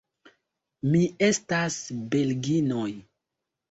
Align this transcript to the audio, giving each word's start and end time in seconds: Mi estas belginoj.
Mi 0.95 1.03
estas 1.29 1.79
belginoj. 2.19 2.87